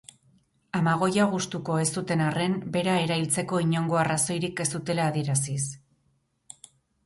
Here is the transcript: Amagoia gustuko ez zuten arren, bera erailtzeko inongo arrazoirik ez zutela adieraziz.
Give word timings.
Amagoia 0.77 1.27
gustuko 1.33 1.75
ez 1.81 1.85
zuten 2.01 2.23
arren, 2.29 2.57
bera 2.77 2.97
erailtzeko 3.03 3.61
inongo 3.69 4.01
arrazoirik 4.07 4.67
ez 4.67 4.71
zutela 4.77 5.07
adieraziz. 5.13 5.63